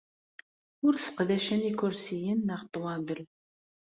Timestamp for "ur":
0.85-0.93